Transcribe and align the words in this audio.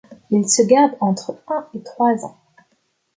Il 0.31 0.49
se 0.49 0.63
garde 0.63 0.97
entre 0.99 1.35
un 1.47 1.67
et 1.75 1.83
trois 1.83 2.25
ans. 2.25 2.39